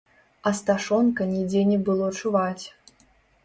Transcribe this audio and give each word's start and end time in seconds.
Асташонка 0.51 1.27
нідзе 1.35 1.61
не 1.71 1.79
было 1.91 2.11
чуваць. 2.23 2.65